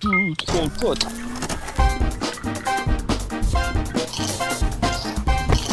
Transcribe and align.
tout, 0.00 0.34
trop, 0.46 0.68
trop. 0.78 0.94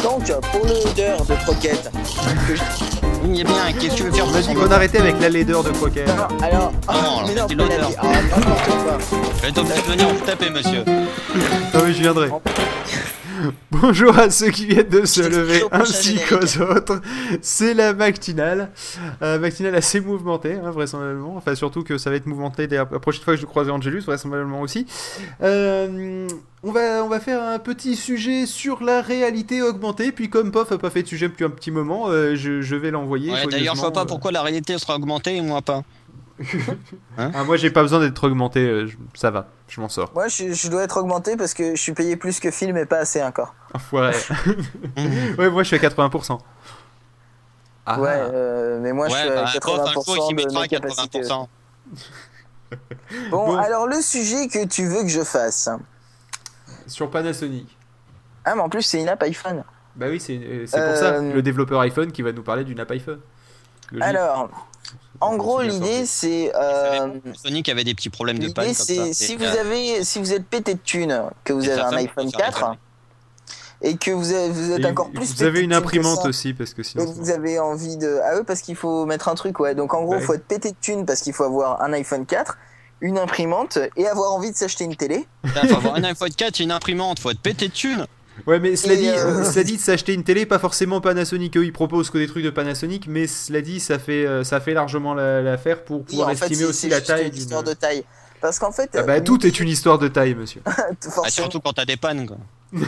Donc, 0.02 0.24
pour 0.52 0.66
l'odeur 0.66 1.24
de 1.24 1.34
croquette, 1.44 1.90
que 2.48 2.56
je- 2.56 2.62
Oui, 3.22 3.44
bien, 3.44 3.72
qu'est-ce 3.78 3.90
que 3.90 3.96
tu 3.96 4.02
veux 4.04 4.12
faire 4.12 4.26
Vas-y, 4.26 4.56
on 4.56 4.70
arrêtait 4.70 4.98
avec 4.98 5.20
la 5.20 5.28
laideur 5.28 5.62
de 5.62 5.70
croquet. 5.70 6.04
Non, 6.06 6.42
alors, 6.42 6.72
Ah 6.88 6.94
non, 7.04 7.22
mais 7.26 7.32
alors, 7.32 7.42
non, 7.42 7.46
c'est 7.48 7.54
l'odeur. 7.54 7.90
Ah, 7.98 8.06
n'importe 8.22 8.66
quoi. 8.66 8.98
Je 9.42 9.46
vais 9.46 9.92
venir 9.92 10.08
vous 10.08 10.24
taper, 10.24 10.50
monsieur. 10.50 10.84
Non 10.86 11.80
mais 11.84 11.92
je 11.92 12.00
viendrai. 12.00 12.28
Bonjour 13.70 14.18
à 14.18 14.30
ceux 14.30 14.50
qui 14.50 14.66
viennent 14.66 14.88
de 14.88 15.04
se 15.04 15.20
lever 15.20 15.62
ainsi 15.72 16.18
qu'aux 16.28 16.62
autres. 16.62 17.00
C'est 17.42 17.74
la 17.74 17.92
matinale. 17.92 18.70
Euh, 19.22 19.38
matinale 19.38 19.74
assez 19.74 20.00
mouvementée, 20.00 20.54
hein, 20.54 20.70
vraisemblablement. 20.70 21.36
Enfin, 21.36 21.54
surtout 21.54 21.82
que 21.82 21.98
ça 21.98 22.10
va 22.10 22.16
être 22.16 22.26
mouvementé 22.26 22.66
dès 22.66 22.76
la 22.76 22.88
la 22.90 22.98
prochaine 22.98 23.22
fois 23.22 23.34
que 23.34 23.40
je 23.40 23.46
croiserai 23.46 23.72
Angelus, 23.72 24.00
vraisemblablement 24.00 24.60
aussi. 24.60 24.86
Euh, 25.42 26.28
on, 26.62 26.72
va, 26.72 27.04
on 27.04 27.08
va 27.08 27.20
faire 27.20 27.42
un 27.42 27.58
petit 27.58 27.96
sujet 27.96 28.46
sur 28.46 28.82
la 28.82 29.00
réalité 29.00 29.62
augmentée. 29.62 30.12
Puis, 30.12 30.28
comme 30.28 30.50
Pof 30.50 30.72
a 30.72 30.78
pas 30.78 30.90
fait 30.90 31.02
de 31.02 31.08
sujet 31.08 31.28
depuis 31.28 31.44
un 31.44 31.50
petit 31.50 31.70
moment, 31.70 32.08
euh, 32.08 32.34
je, 32.34 32.60
je 32.60 32.76
vais 32.76 32.90
l'envoyer. 32.90 33.32
Ouais, 33.32 33.46
d'ailleurs, 33.46 33.76
je 33.76 33.80
vois 33.80 33.92
pas 33.92 34.06
pourquoi 34.06 34.32
la 34.32 34.42
réalité 34.42 34.76
sera 34.78 34.96
augmentée 34.96 35.36
et 35.36 35.40
moi 35.40 35.62
pas. 35.62 35.82
Ah, 37.18 37.44
moi, 37.44 37.56
j'ai 37.56 37.70
pas 37.70 37.82
besoin 37.82 38.00
d'être 38.00 38.24
augmenté. 38.24 38.60
euh, 38.60 38.86
je- 38.86 38.96
ça 39.14 39.30
va, 39.30 39.48
je 39.68 39.80
m'en 39.80 39.88
sors. 39.88 40.10
Moi, 40.14 40.28
je, 40.28 40.52
je 40.52 40.68
dois 40.68 40.82
être 40.84 40.96
augmenté 40.96 41.36
parce 41.36 41.52
que 41.54 41.74
je 41.74 41.80
suis 41.80 41.92
payé 41.92 42.16
plus 42.16 42.40
que 42.40 42.50
film 42.50 42.76
et 42.76 42.86
pas 42.86 42.98
assez 42.98 43.22
encore. 43.22 43.54
Enfoiré. 43.74 44.14
ouais, 45.38 45.50
moi, 45.50 45.62
je 45.62 45.68
suis 45.74 45.76
à 45.76 45.78
80%. 45.88 46.38
Ah. 47.86 48.00
Ouais, 48.00 48.08
euh, 48.12 48.78
mais 48.80 48.92
moi, 48.92 49.08
je 49.08 49.14
suis 49.16 49.28
bah, 49.28 49.46
à 49.48 49.58
Pof, 49.60 49.80
un 49.80 49.92
jour, 49.92 50.04
80% 50.04 50.26
il 50.30 50.36
de 50.36 50.42
mettra 50.42 50.60
mes 50.62 50.68
capacités. 50.68 51.20
80%. 51.22 51.48
Bon, 53.30 53.46
Bon. 53.46 53.56
alors 53.56 53.86
le 53.88 54.00
sujet 54.00 54.46
que 54.48 54.64
tu 54.64 54.86
veux 54.86 55.02
que 55.02 55.08
je 55.08 55.22
fasse. 55.24 55.68
Sur 56.86 57.10
Panasonic. 57.10 57.76
Ah, 58.44 58.54
mais 58.54 58.62
en 58.62 58.68
plus, 58.68 58.82
c'est 58.82 59.00
une 59.00 59.08
app 59.08 59.22
iPhone. 59.24 59.64
Bah 59.96 60.06
oui, 60.08 60.20
c'est 60.20 60.38
euh, 60.42 60.60
pour 60.66 60.96
ça, 60.96 61.20
le 61.20 61.42
développeur 61.42 61.80
iPhone 61.80 62.12
qui 62.12 62.22
va 62.22 62.32
nous 62.32 62.42
parler 62.42 62.62
d'une 62.64 62.78
app 62.80 62.90
iPhone. 62.92 63.20
Logique. 63.90 64.04
Alors, 64.04 64.48
en 65.20 65.36
gros, 65.36 65.60
l'idée, 65.62 66.06
c'est. 66.06 66.52
euh, 66.54 67.08
Sonic 67.34 67.68
avait 67.68 67.84
des 67.84 67.94
petits 67.94 68.10
problèmes 68.10 68.38
de 68.38 68.48
panne 68.52 68.72
c'est 68.74 69.12
si 69.12 69.36
vous 69.36 69.44
euh, 69.44 69.60
avez, 69.60 70.04
si 70.04 70.18
vous 70.18 70.32
êtes 70.32 70.46
pété 70.46 70.74
de 70.74 70.80
thunes, 70.80 71.24
que 71.44 71.52
vous 71.52 71.68
avez 71.68 71.80
un 71.82 71.92
iPhone 71.92 72.30
peut 72.30 72.38
faire 72.38 72.46
4 72.46 72.54
réparer. 72.56 72.78
et 73.82 73.96
que 73.96 74.10
vous, 74.10 74.32
avez- 74.32 74.48
vous 74.50 74.72
êtes 74.72 74.80
Et 74.80 74.86
encore 74.86 75.10
plus 75.10 75.26
Vous 75.28 75.32
pété 75.34 75.44
avez 75.46 75.60
une 75.60 75.72
imprimante 75.72 76.24
aussi, 76.26 76.52
parce 76.54 76.72
que 76.74 76.82
sinon. 76.82 77.04
vous 77.04 77.30
avez 77.30 77.58
envie 77.58 77.96
de. 77.96 78.18
Ah 78.24 78.36
oui, 78.36 78.42
parce 78.46 78.60
qu'il 78.62 78.76
faut 78.76 79.04
mettre 79.06 79.28
un 79.28 79.34
truc, 79.34 79.58
ouais. 79.60 79.74
Donc 79.74 79.94
en 79.94 80.02
gros, 80.02 80.14
il 80.14 80.18
Ouais. 80.18 80.22
faut 80.24 80.34
être 80.34 80.46
pété 80.46 80.70
de 80.70 80.76
thunes 80.80 81.04
parce 81.06 81.20
qu'il 81.22 81.32
faut 81.32 81.44
avoir 81.44 81.82
un 81.82 81.92
iPhone 81.92 82.24
4, 82.26 82.56
une 83.02 83.18
imprimante 83.18 83.78
et 83.96 84.06
avoir 84.06 84.32
envie 84.32 84.50
de 84.52 84.56
s'acheter 84.56 84.84
une 84.84 84.96
télé. 84.96 85.26
Putain, 85.42 85.66
faut 85.68 85.76
avoir 85.76 85.94
un 85.96 86.04
iPhone 86.04 86.30
4 86.30 86.60
et 86.60 86.64
une 86.64 86.72
imprimante, 86.72 87.18
faut 87.20 87.30
être 87.30 87.40
pété 87.40 87.68
de 87.68 87.72
thunes. 87.72 88.06
Ouais, 88.46 88.58
mais 88.60 88.76
cela 88.76 88.96
dit, 88.96 89.08
euh, 89.08 89.44
cela 89.44 89.64
dit, 89.64 89.76
de 89.76 89.80
s'acheter 89.82 90.14
une 90.14 90.24
télé, 90.24 90.46
pas 90.46 90.58
forcément 90.58 91.00
Panasonic. 91.00 91.56
Eux, 91.56 91.64
ils 91.64 91.72
proposent 91.72 92.10
que 92.10 92.18
des 92.18 92.26
trucs 92.26 92.44
de 92.44 92.50
Panasonic, 92.50 93.06
mais 93.08 93.26
cela 93.26 93.60
dit, 93.60 93.80
ça 93.80 93.98
fait, 93.98 94.26
euh, 94.26 94.44
ça 94.44 94.60
fait 94.60 94.74
largement 94.74 95.14
la- 95.14 95.42
l'affaire 95.42 95.84
pour 95.84 95.98
Oui, 95.98 96.04
pouvoir 96.04 96.30
estimer 96.30 96.64
aussi 96.64 96.88
la 96.88 97.00
taille 97.00 97.28
une 97.28 97.34
histoire 97.36 97.62
de 97.62 97.72
taille. 97.74 98.04
Parce 98.40 98.58
qu'en 98.58 98.72
fait, 98.72 98.90
Ah 98.94 99.02
bah, 99.02 99.14
euh, 99.14 99.20
tout 99.20 99.46
est 99.46 99.60
une 99.60 99.68
histoire 99.68 99.98
de 99.98 100.08
taille, 100.08 100.34
monsieur. 100.34 100.62
Ah, 101.24 101.30
surtout 101.30 101.60
quand 101.60 101.72
t'as 101.74 101.84
des 101.84 101.96
pannes, 101.98 102.26
quoi. 102.26 102.38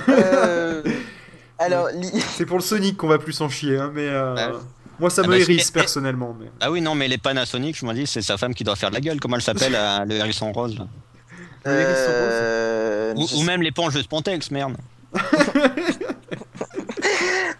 euh, 0.08 0.82
alors, 1.58 1.88
li- 1.94 2.10
C'est 2.36 2.46
pour 2.46 2.56
le 2.58 2.62
Sonic 2.62 2.96
qu'on 2.96 3.08
va 3.08 3.18
plus 3.18 3.32
s'en 3.34 3.48
chier, 3.48 3.76
hein, 3.78 3.90
mais 3.94 4.08
euh, 4.08 4.34
Ouais. 4.34 4.58
moi, 4.98 5.10
ça 5.10 5.22
Ah 5.24 5.28
me 5.28 5.32
bah, 5.32 5.38
hérisse 5.38 5.70
personnellement. 5.70 6.34
Mais... 6.40 6.46
Ah 6.60 6.70
oui, 6.70 6.80
non, 6.80 6.94
mais 6.94 7.06
les 7.08 7.18
Panasonic, 7.18 7.76
je 7.78 7.84
me 7.84 7.92
dis, 7.92 8.06
c'est 8.06 8.22
sa 8.22 8.38
femme 8.38 8.54
qui 8.54 8.64
doit 8.64 8.76
faire 8.76 8.88
de 8.90 8.94
la 8.94 9.00
gueule. 9.00 9.20
Comment 9.20 9.36
elle 9.36 9.42
s'appelle, 9.42 9.74
euh, 9.76 10.04
le 10.06 10.14
hérisson 10.14 10.50
rose 10.52 10.78
là 10.78 10.86
Le 11.66 11.72
hérisson 11.72 12.06
rose 12.10 12.30
euh, 12.32 13.14
ou, 13.16 13.26
ou 13.36 13.42
même 13.42 13.60
l'éponge 13.62 13.94
de 13.94 14.00
Spontex, 14.02 14.50
merde. 14.50 14.74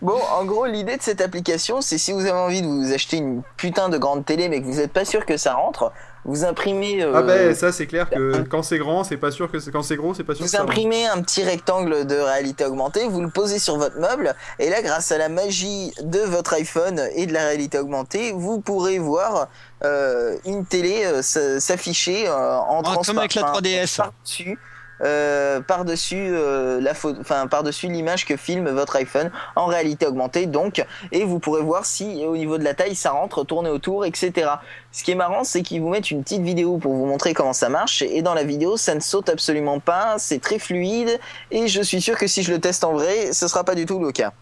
Bon, 0.01 0.19
en 0.37 0.45
gros, 0.45 0.67
l'idée 0.67 0.97
de 0.97 1.03
cette 1.03 1.21
application, 1.21 1.81
c'est 1.81 1.97
si 1.97 2.11
vous 2.13 2.21
avez 2.23 2.31
envie 2.33 2.61
de 2.61 2.67
vous 2.67 2.93
acheter 2.93 3.19
une 3.19 3.43
putain 3.57 3.89
de 3.89 3.99
grande 3.99 4.25
télé, 4.25 4.49
mais 4.49 4.61
que 4.61 4.67
vous 4.67 4.79
n'êtes 4.79 4.93
pas 4.93 5.05
sûr 5.05 5.25
que 5.25 5.37
ça 5.37 5.55
rentre, 5.55 5.93
vous 6.25 6.45
imprimez. 6.45 7.03
euh, 7.05 7.13
Ah 7.15 7.23
bah, 7.23 7.55
ça, 7.55 7.71
c'est 7.71 7.87
clair 7.87 8.11
que 8.11 8.43
quand 8.51 8.65
c'est 8.65 8.79
grand, 8.79 9.05
c'est 9.05 9.17
pas 9.17 9.31
sûr 9.31 9.49
que 9.51 9.61
c'est- 9.61 9.71
quand 9.71 9.83
c'est 9.83 9.95
gros, 9.95 10.13
c'est 10.13 10.25
pas 10.25 10.35
sûr 10.35 10.41
que 10.41 10.45
Vous 10.45 10.51
ça 10.57 10.59
rentre. 10.63 10.73
imprimez 10.73 11.07
un 11.07 11.23
petit 11.23 11.45
rectangle 11.45 12.05
de 12.05 12.17
réalité 12.17 12.65
augmentée, 12.65 13.07
vous 13.07 13.21
le 13.21 13.31
posez 13.31 13.61
sur 13.61 13.77
votre 13.77 13.97
meuble, 14.01 14.35
et 14.59 14.71
là, 14.71 14.83
grâce 14.83 15.13
à 15.13 15.19
la 15.19 15.29
magie 15.29 15.93
de 16.03 16.19
votre 16.21 16.55
iPhone 16.55 17.01
et 17.15 17.27
de 17.27 17.33
la 17.33 17.45
réalité 17.45 17.79
augmentée, 17.79 18.33
vous 18.33 18.59
pourrez 18.61 18.99
voir 18.99 19.47
euh, 19.85 20.37
une 20.47 20.65
télé 20.67 21.05
euh, 21.05 21.23
s'afficher 21.23 22.27
euh, 22.27 22.57
en 22.57 22.83
Ah, 22.85 22.97
comme 23.07 23.19
avec 23.19 23.35
la 23.37 23.43
transparent- 23.43 23.61
3DS. 23.61 23.97
par-dessus. 23.99 24.59
Euh, 25.03 25.61
par-dessus 25.61 26.29
euh, 26.31 26.81
la 26.81 26.93
enfin 27.21 27.47
par-dessus 27.47 27.89
l'image 27.89 28.25
que 28.25 28.37
filme 28.37 28.69
votre 28.71 28.97
iPhone 28.97 29.31
en 29.57 29.67
réalité 29.67 30.07
augmentée 30.07 30.47
donc 30.47 30.85
et 31.11 31.25
vous 31.25 31.39
pourrez 31.39 31.63
voir 31.63 31.85
si 31.85 32.25
au 32.27 32.37
niveau 32.37 32.59
de 32.59 32.65
la 32.65 32.75
taille 32.75 32.95
ça 32.95 33.11
rentre, 33.11 33.45
tourner 33.45 33.71
autour, 33.71 34.05
etc. 34.05 34.51
Ce 34.93 35.03
qui 35.03 35.11
est 35.11 35.17
marrant 35.17 35.45
c'est 35.45 35.63
qu'ils 35.63 35.81
vous 35.81 35.89
mettent 35.89 36.11
une 36.11 36.23
petite 36.23 36.43
vidéo 36.43 36.79
pour 36.79 36.93
vous 36.93 37.07
montrer 37.07 37.35
comment 37.35 37.53
ça 37.53 37.69
marche 37.69 38.03
et 38.03 38.23
dans 38.23 38.35
la 38.35 38.45
vidéo 38.45 38.77
ça 38.77 38.95
ne 38.95 39.01
saute 39.01 39.29
absolument 39.29 39.81
pas, 39.81 40.17
c'est 40.19 40.41
très 40.41 40.59
fluide 40.59 41.19
et 41.51 41.69
je 41.69 41.83
suis 41.83 42.01
sûr 42.01 42.17
que 42.17 42.27
si 42.27 42.43
je 42.43 42.53
le 42.53 42.61
teste 42.61 42.85
en 42.85 42.93
vrai 42.93 43.33
ce 43.33 43.49
sera 43.49 43.65
pas 43.65 43.75
du 43.75 43.87
tout 43.87 43.99
le 43.99 44.13
cas. 44.13 44.33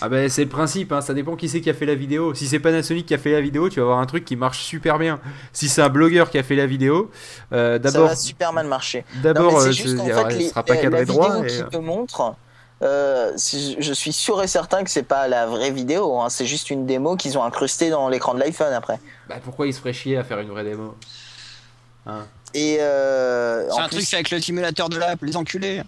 Ah 0.00 0.08
bah 0.08 0.28
c'est 0.28 0.44
le 0.44 0.48
principe, 0.48 0.92
hein, 0.92 1.00
ça 1.00 1.14
dépend 1.14 1.36
qui 1.36 1.48
c'est 1.48 1.60
qui 1.60 1.70
a 1.70 1.74
fait 1.74 1.86
la 1.86 1.94
vidéo. 1.94 2.34
Si 2.34 2.46
c'est 2.46 2.58
Panasonic 2.58 3.06
qui 3.06 3.14
a 3.14 3.18
fait 3.18 3.32
la 3.32 3.40
vidéo, 3.40 3.68
tu 3.68 3.80
vas 3.80 3.86
avoir 3.86 3.98
un 3.98 4.06
truc 4.06 4.24
qui 4.24 4.36
marche 4.36 4.60
super 4.62 4.98
bien. 4.98 5.20
Si 5.52 5.68
c'est 5.68 5.82
un 5.82 5.88
blogueur 5.88 6.30
qui 6.30 6.38
a 6.38 6.42
fait 6.42 6.56
la 6.56 6.66
vidéo, 6.66 7.10
euh, 7.52 7.74
Ça 7.74 7.78
d'abord, 7.78 8.08
va 8.08 8.16
super 8.16 8.52
mal 8.52 8.66
marcher. 8.66 9.04
D'abord, 9.22 9.60
c'est 9.60 9.68
euh, 9.68 10.48
sera 10.48 10.62
pas 10.62 10.74
la 10.74 10.80
cadré 10.80 11.04
droit. 11.04 11.36
vidéo 11.36 11.44
et, 11.44 11.48
qui 11.48 11.62
euh, 11.62 11.66
te 11.66 11.76
montre, 11.78 12.34
euh, 12.82 13.32
je 13.36 13.92
suis 13.92 14.12
sûr 14.12 14.42
et 14.42 14.46
certain 14.46 14.84
que 14.84 14.90
c'est 14.90 15.02
pas 15.02 15.28
la 15.28 15.46
vraie 15.46 15.70
vidéo, 15.70 16.18
hein, 16.20 16.30
c'est 16.30 16.46
juste 16.46 16.70
une 16.70 16.86
démo 16.86 17.16
qu'ils 17.16 17.36
ont 17.36 17.44
incrustée 17.44 17.90
dans 17.90 18.08
l'écran 18.08 18.34
de 18.34 18.40
l'iPhone 18.40 18.72
après. 18.72 18.98
Bah 19.28 19.36
pourquoi 19.44 19.66
il 19.66 19.74
se 19.74 19.80
ferait 19.80 19.92
chier 19.92 20.16
à 20.16 20.24
faire 20.24 20.38
une 20.38 20.48
vraie 20.48 20.64
démo? 20.64 20.94
Hein 22.06 22.26
Et, 22.54 22.78
euh, 22.80 23.68
C'est 23.68 23.80
un 23.80 23.88
plus, 23.88 23.96
truc 23.96 24.08
fait 24.08 24.16
avec 24.16 24.30
le 24.30 24.40
simulateur 24.40 24.88
de 24.88 24.96
l'app, 24.96 25.20
les 25.22 25.36
enculés. 25.36 25.82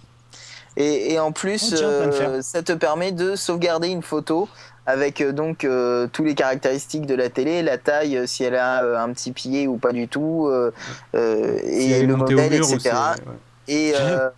Et, 0.77 1.13
et 1.13 1.19
en 1.19 1.33
plus, 1.33 1.71
Oh, 1.73 1.77
tiens, 1.77 1.89
euh, 1.89 2.43
ça 2.43 2.63
te 2.63 2.73
permet 2.73 3.13
de 3.13 3.37
sauvegarder 3.37 3.89
une 3.89 4.03
photo 4.03 4.49
avec 4.87 5.21
euh, 5.21 5.33
donc 5.33 5.65
euh, 5.65 6.09
tous 6.13 6.25
les 6.25 6.35
caractéristiques 6.35 7.07
de 7.07 7.15
la 7.15 7.29
télé, 7.29 7.63
la 7.63 7.79
taille, 7.79 8.17
euh, 8.17 8.27
si 8.27 8.43
elle 8.45 8.57
a 8.57 8.83
euh, 8.85 8.99
un 8.99 9.13
petit 9.13 9.33
pied 9.33 9.69
ou 9.69 9.77
pas 9.77 9.93
du 9.93 10.09
tout, 10.09 10.49
euh, 10.51 10.73
euh, 11.15 11.59
si 11.63 11.93
et 11.93 12.03
le 12.07 12.17
modèle, 12.17 12.55
etc. 12.55 12.91
ouais. 13.27 13.33
Et, 13.69 13.93
euh, 13.95 14.29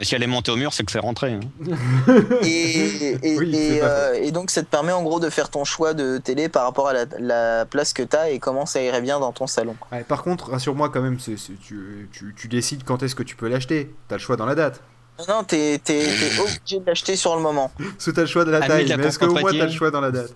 Et 0.00 0.04
si 0.06 0.14
elle 0.14 0.22
est 0.22 0.26
montée 0.26 0.50
au 0.50 0.56
mur, 0.56 0.72
c'est 0.72 0.84
que 0.84 0.90
c'est 0.90 0.98
rentré. 1.00 1.34
hein. 1.34 1.40
et, 2.42 3.10
et, 3.22 3.38
Oui, 3.38 3.54
et, 3.54 3.68
c'est 3.74 3.80
pas 3.80 3.86
euh, 3.86 4.12
et 4.14 4.30
donc 4.30 4.50
ça 4.50 4.62
te 4.62 4.66
permet 4.68 4.92
en 4.92 5.02
gros 5.02 5.20
de 5.20 5.28
faire 5.28 5.50
ton 5.50 5.64
choix 5.64 5.92
de 5.92 6.16
télé 6.16 6.48
par 6.48 6.64
rapport 6.64 6.88
à 6.88 6.92
la, 6.94 7.04
la 7.18 7.66
place 7.66 7.92
que 7.92 8.02
tu 8.02 8.16
as 8.16 8.30
et 8.30 8.38
comment 8.38 8.64
ça 8.64 8.80
irait 8.82 9.02
bien 9.02 9.20
dans 9.20 9.32
ton 9.32 9.46
salon. 9.46 9.76
Ouais, 9.92 10.02
par 10.02 10.22
contre, 10.22 10.50
rassure-moi 10.50 10.88
quand 10.88 11.02
même, 11.02 11.18
tu, 11.18 11.36
tu- 11.62 12.34
tu 12.36 12.48
décides 12.48 12.84
quand 12.84 13.02
est-ce 13.02 13.14
que 13.14 13.22
tu 13.22 13.36
peux 13.36 13.48
l'acheter. 13.48 13.94
T'as 14.08 14.16
le 14.16 14.20
choix 14.20 14.36
dans 14.36 14.46
la 14.46 14.54
date. 14.54 14.80
Non, 15.28 15.36
non, 15.36 15.44
t'es 15.44 15.80
obligé 16.40 16.80
de 16.80 16.86
l'acheter 16.86 17.16
sur 17.16 17.36
le 17.36 17.42
moment. 17.42 17.70
Parce 17.78 18.04
que 18.06 18.10
t'as 18.12 18.20
le 18.22 18.26
choix 18.26 18.44
de 18.44 18.50
la 18.50 18.60
taille, 18.60 18.92
mais 18.96 19.06
est-ce 19.06 19.18
qu'au 19.18 19.30
moins 19.32 19.42
t'as 19.52 19.66
le 19.66 19.70
choix 19.72 19.90
dans 19.90 20.00
la 20.00 20.10
date 20.10 20.32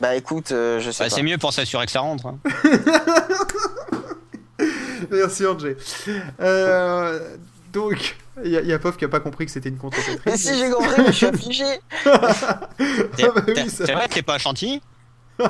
Bah 0.00 0.14
écoute, 0.16 0.52
euh, 0.52 0.80
je 0.80 0.90
sais 0.90 1.04
Bah, 1.04 1.10
pas. 1.10 1.14
c'est 1.16 1.22
mieux 1.22 1.38
pour 1.38 1.52
s'assurer 1.52 1.86
que 1.86 1.92
ça 1.92 2.00
rentre. 2.00 2.26
hein. 2.26 2.38
Merci 5.10 5.46
Angé. 5.46 5.76
Euh, 6.40 7.36
donc, 7.72 8.16
il 8.44 8.50
y, 8.50 8.56
a- 8.56 8.62
y 8.62 8.72
a 8.72 8.78
Pof 8.78 8.96
qui 8.96 9.04
a 9.04 9.08
pas 9.08 9.20
compris 9.20 9.46
que 9.46 9.52
c'était 9.52 9.68
une 9.68 9.76
contre 9.76 9.98
Mais 10.26 10.36
si 10.36 10.56
j'ai 10.58 10.70
compris, 10.70 10.94
mais 10.98 11.06
je 11.06 11.12
suis 11.12 11.26
affligé. 11.26 11.80
Ah 12.06 12.12
bah 12.78 13.42
oui, 13.48 13.64
C'est 13.68 13.86
va. 13.86 13.94
vrai 13.96 14.08
que 14.08 14.14
t'es 14.14 14.22
pas 14.22 14.38
Ouais, 15.38 15.46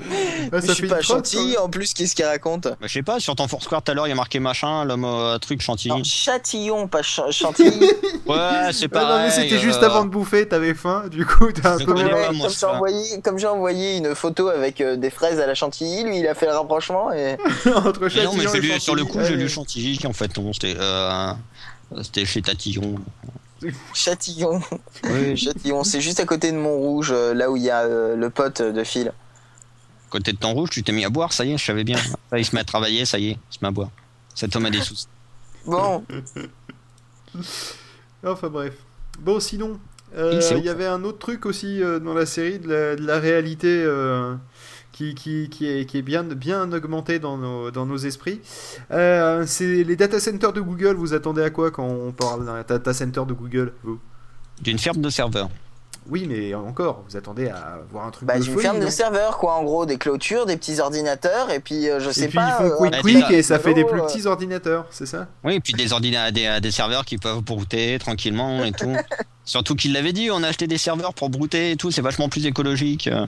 Mais 0.52 0.60
ça 0.60 0.66
je 0.68 0.72
suis 0.72 0.88
pas 0.88 0.98
trotte, 0.98 1.30
gentil. 1.30 1.56
En 1.58 1.68
plus, 1.68 1.94
qu'est-ce 1.94 2.14
qu'il 2.14 2.24
raconte? 2.24 2.64
Bah, 2.68 2.76
je 2.82 2.88
sais 2.92 3.02
pas, 3.02 3.20
sur 3.20 3.34
ton 3.36 3.46
Foursquare 3.48 3.82
tout 3.82 3.92
à 3.92 3.94
l'heure, 3.94 4.06
il 4.06 4.10
y 4.10 4.12
a 4.12 4.16
marqué 4.16 4.40
machin, 4.40 4.84
l'homme 4.84 5.04
au 5.04 5.38
truc 5.38 5.60
Chantilly. 5.62 5.94
Non, 5.94 6.04
Châtillon, 6.04 6.88
pas 6.88 7.02
Ch- 7.02 7.30
Chantilly. 7.30 7.86
Ouais, 8.26 8.36
c'est 8.72 8.88
pareil. 8.88 9.08
non, 9.18 9.24
mais 9.24 9.30
c'était 9.30 9.58
juste 9.58 9.82
euh, 9.82 9.86
avant 9.86 10.04
de 10.04 10.10
bouffer, 10.10 10.46
t'avais 10.48 10.74
faim, 10.74 11.04
du 11.10 11.24
coup 11.26 11.50
t'as 11.52 11.74
un 11.74 11.78
peu 11.78 11.94
pas, 11.94 12.32
moi, 12.32 12.46
comme 12.48 12.50
j'ai 12.58 12.66
envoyé, 12.66 13.20
comme 13.22 13.38
j'ai 13.38 13.46
envoyé 13.46 13.96
une 13.96 14.14
photo 14.14 14.48
avec 14.48 14.80
euh, 14.80 14.96
des 14.96 15.10
fraises 15.10 15.40
à 15.40 15.46
la 15.46 15.54
Chantilly, 15.54 16.04
lui 16.04 16.18
il 16.18 16.26
a 16.26 16.34
fait 16.34 16.46
le 16.46 16.52
rapprochement 16.52 17.12
et 17.12 17.36
entre 17.74 18.08
mais 18.14 18.24
non, 18.24 18.32
mais 18.34 18.44
et 18.44 18.60
lu- 18.60 18.80
sur 18.80 18.94
le 18.94 19.04
coup, 19.04 19.18
Chantilly. 19.18 19.28
j'ai 19.36 19.36
lu 19.42 19.48
Chantilly, 19.48 19.98
en 20.06 20.12
fait, 20.12 20.36
non, 20.38 20.52
c'était 20.52 20.76
euh, 20.78 21.32
c'était 22.02 22.24
chez 22.24 22.42
Tatillon. 22.42 22.96
Châtillon. 23.94 24.60
Oui, 25.04 25.36
Châtillon, 25.36 25.84
c'est 25.84 26.00
juste 26.00 26.20
à 26.20 26.24
côté 26.24 26.50
de 26.52 26.56
Montrouge, 26.56 27.10
euh, 27.12 27.34
là 27.34 27.50
où 27.50 27.56
il 27.56 27.62
y 27.62 27.70
a 27.70 27.80
euh, 27.80 28.16
le 28.16 28.30
pote 28.30 28.62
de 28.62 28.84
Phil. 28.84 29.12
Côté 30.10 30.32
de 30.32 30.36
temps 30.36 30.52
rouge, 30.52 30.70
tu 30.70 30.82
t'es 30.82 30.92
mis 30.92 31.04
à 31.04 31.10
boire, 31.10 31.32
ça 31.32 31.44
y 31.44 31.52
est, 31.52 31.58
je 31.58 31.64
savais 31.64 31.84
bien. 31.84 31.98
Là, 32.32 32.38
il 32.38 32.44
se 32.44 32.54
met 32.54 32.60
à 32.60 32.64
travailler, 32.64 33.04
ça 33.04 33.18
y 33.18 33.28
est, 33.28 33.38
il 33.50 33.54
se 33.54 33.58
met 33.62 33.68
à 33.68 33.70
boire. 33.70 33.90
Cet 34.34 34.54
homme 34.56 34.66
a 34.66 34.70
des 34.70 34.80
soucis. 34.80 35.06
Bon, 35.66 36.04
Enfin 38.24 38.48
bref. 38.48 38.74
Bon, 39.20 39.40
sinon, 39.40 39.78
euh, 40.16 40.40
il 40.56 40.64
y 40.64 40.68
avait 40.68 40.86
un 40.86 41.04
autre 41.04 41.18
truc 41.18 41.46
aussi 41.46 41.82
euh, 41.82 41.98
dans 41.98 42.14
la 42.14 42.26
série 42.26 42.58
de 42.58 42.68
la, 42.68 42.96
de 42.96 43.06
la 43.06 43.18
réalité 43.18 43.68
euh, 43.68 44.34
qui, 44.92 45.14
qui, 45.14 45.48
qui, 45.48 45.66
est, 45.66 45.86
qui 45.86 45.98
est 45.98 46.02
bien, 46.02 46.24
bien 46.24 46.70
augmenté 46.72 47.18
dans 47.18 47.38
nos, 47.38 47.70
dans 47.70 47.86
nos 47.86 47.96
esprits. 47.96 48.40
Euh, 48.90 49.44
c'est 49.46 49.84
les 49.84 49.96
data 49.96 50.20
centers 50.20 50.52
de 50.52 50.60
Google, 50.60 50.94
vous 50.96 51.14
attendez 51.14 51.42
à 51.42 51.50
quoi 51.50 51.70
quand 51.70 51.86
on 51.86 52.12
parle 52.12 52.44
d'un 52.46 52.62
data 52.62 52.92
center 52.92 53.22
de 53.26 53.32
Google 53.32 53.72
vous? 53.82 53.98
D'une 54.62 54.78
ferme 54.78 55.00
de 55.00 55.10
serveurs. 55.10 55.48
Oui, 56.08 56.26
mais 56.28 56.54
encore, 56.54 57.04
vous 57.08 57.16
attendez 57.16 57.48
à 57.48 57.78
voir 57.92 58.06
un 58.06 58.10
truc 58.10 58.26
Bah, 58.26 58.38
de 58.38 58.42
folie, 58.44 58.62
ferme 58.62 58.78
de 58.80 58.84
non 58.84 58.90
serveurs, 58.90 59.38
quoi, 59.38 59.54
en 59.54 59.62
gros, 59.64 59.86
des 59.86 59.98
clôtures, 59.98 60.46
des 60.46 60.56
petits 60.56 60.80
ordinateurs, 60.80 61.50
et 61.52 61.60
puis 61.60 61.88
euh, 61.88 62.00
je 62.00 62.10
sais 62.10 62.24
Et 62.24 62.28
puis 62.28 62.38
pas. 62.38 62.48
ils 62.60 62.68
font 62.68 62.84
euh, 62.84 62.88
quick 62.90 62.94
un 62.94 63.00
quick 63.22 63.30
et 63.30 63.42
ça 63.42 63.58
fait 63.58 63.74
des 63.74 63.84
plus 63.84 64.00
euh, 64.00 64.04
petits 64.06 64.26
ordinateurs, 64.26 64.86
c'est 64.90 65.06
ça? 65.06 65.28
Oui, 65.44 65.56
et 65.56 65.60
puis 65.60 65.72
des, 65.74 65.86
des, 66.32 66.60
des 66.60 66.70
serveurs 66.70 67.04
qui 67.04 67.18
peuvent 67.18 67.40
brouter 67.42 67.98
tranquillement 68.00 68.64
et 68.64 68.72
tout. 68.72 68.96
Surtout 69.44 69.74
qu'il 69.74 69.92
l'avait 69.92 70.12
dit, 70.12 70.30
on 70.32 70.42
a 70.44 70.48
acheté 70.48 70.66
des 70.66 70.78
serveurs 70.78 71.12
pour 71.12 71.28
brouter 71.28 71.72
et 71.72 71.76
tout, 71.76 71.90
c'est 71.90 72.02
vachement 72.02 72.28
plus 72.28 72.46
écologique. 72.46 73.08
euh, 73.08 73.26